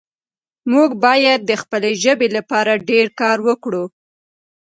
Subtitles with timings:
[0.71, 3.83] موږ باید د خپلې ژبې لپاره ډېر کار وکړو